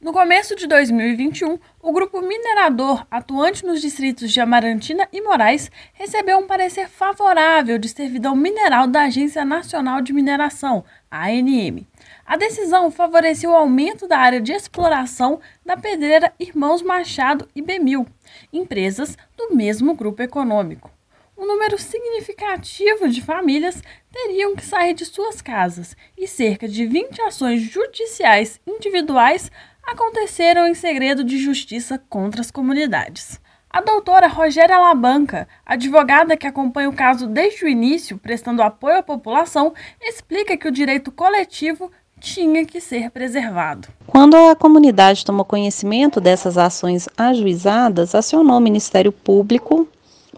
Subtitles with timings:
[0.00, 6.38] No começo de 2021, o grupo minerador atuante nos distritos de Amarantina e Moraes recebeu
[6.38, 11.86] um parecer favorável de servidão mineral da Agência Nacional de Mineração, ANM.
[12.24, 18.06] A decisão favoreceu o aumento da área de exploração da pedreira Irmãos Machado e Bemil,
[18.50, 20.90] empresas do mesmo grupo econômico
[21.40, 23.82] um número significativo de famílias
[24.12, 29.50] teriam que sair de suas casas e cerca de 20 ações judiciais individuais
[29.86, 33.40] aconteceram em segredo de justiça contra as comunidades.
[33.68, 39.02] A doutora Rogéria Labanca, advogada que acompanha o caso desde o início, prestando apoio à
[39.02, 43.88] população, explica que o direito coletivo tinha que ser preservado.
[44.06, 49.88] Quando a comunidade tomou conhecimento dessas ações ajuizadas, acionou o Ministério Público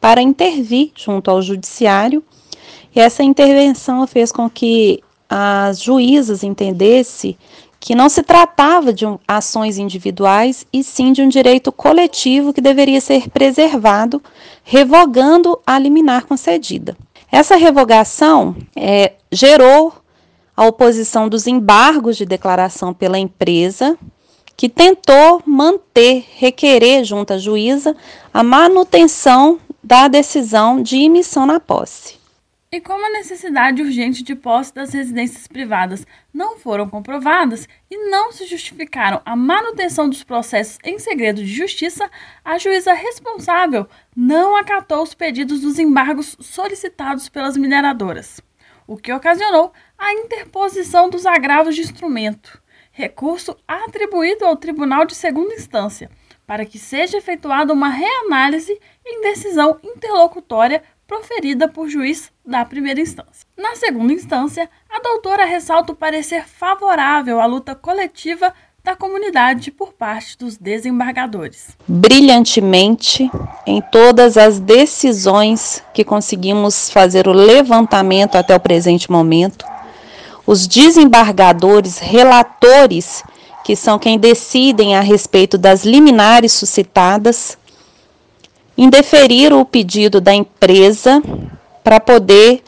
[0.00, 2.24] para intervir junto ao judiciário,
[2.94, 7.36] e essa intervenção fez com que as juízas entendessem
[7.86, 12.60] que não se tratava de um, ações individuais e sim de um direito coletivo que
[12.60, 14.20] deveria ser preservado,
[14.64, 16.96] revogando a liminar concedida.
[17.30, 19.92] Essa revogação é, gerou
[20.56, 23.96] a oposição dos embargos de declaração pela empresa,
[24.56, 27.94] que tentou manter, requerer junto à juíza
[28.34, 32.15] a manutenção da decisão de emissão na posse.
[32.76, 38.30] E como a necessidade urgente de posse das residências privadas não foram comprovadas e não
[38.30, 42.10] se justificaram a manutenção dos processos em segredo de justiça,
[42.44, 48.42] a juíza responsável não acatou os pedidos dos embargos solicitados pelas mineradoras,
[48.86, 52.60] o que ocasionou a interposição dos agravos de instrumento,
[52.92, 56.10] recurso atribuído ao Tribunal de Segunda Instância
[56.46, 63.46] para que seja efetuada uma reanálise em decisão interlocutória proferida por juiz da primeira instância.
[63.56, 69.92] Na segunda instância, a doutora ressalta o parecer favorável à luta coletiva da comunidade por
[69.92, 71.76] parte dos desembargadores.
[71.88, 73.28] Brilhantemente,
[73.66, 79.64] em todas as decisões que conseguimos fazer o levantamento até o presente momento,
[80.46, 83.24] os desembargadores relatores
[83.64, 87.58] que são quem decidem a respeito das liminares suscitadas,
[88.76, 91.22] indeferir o pedido da empresa
[91.82, 92.62] para poder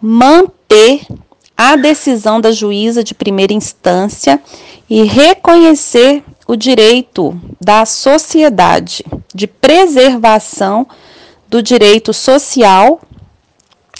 [0.00, 1.06] manter
[1.56, 4.40] a decisão da juíza de primeira instância
[4.90, 9.04] e reconhecer o direito da sociedade
[9.34, 10.86] de preservação
[11.48, 13.00] do direito social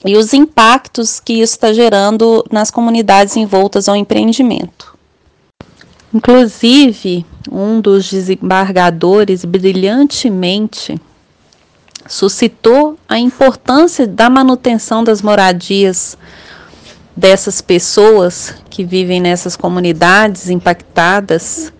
[0.04, 4.94] e os impactos que isso está gerando nas comunidades envoltas ao empreendimento.
[6.12, 11.00] Inclusive, um dos desembargadores brilhantemente
[12.06, 16.16] suscitou a importância da manutenção das moradias
[17.16, 21.72] dessas pessoas que vivem nessas comunidades impactadas,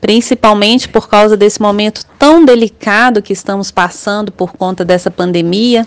[0.00, 5.86] principalmente por causa desse momento tão delicado que estamos passando por conta dessa pandemia,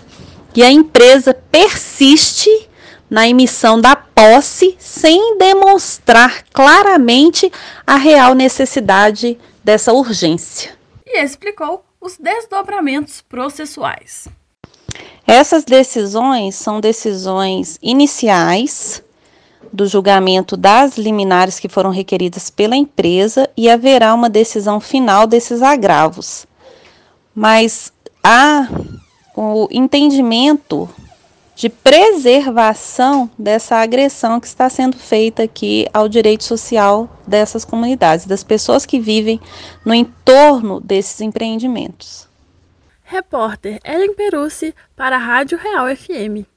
[0.54, 2.68] e a empresa persiste
[3.10, 7.50] na emissão da posse sem demonstrar claramente
[7.86, 10.72] a real necessidade dessa urgência.
[11.06, 14.28] E explicou os desdobramentos processuais.
[15.26, 19.02] Essas decisões são decisões iniciais
[19.72, 25.62] do julgamento das liminares que foram requeridas pela empresa e haverá uma decisão final desses
[25.62, 26.46] agravos.
[27.34, 27.90] Mas
[28.22, 28.68] há
[29.34, 30.88] o entendimento
[31.54, 38.42] de preservação dessa agressão que está sendo feita aqui ao direito social dessas comunidades, das
[38.42, 39.40] pessoas que vivem
[39.84, 42.28] no entorno desses empreendimentos.
[43.04, 46.53] Repórter Ellen Perucci para a Rádio Real FM.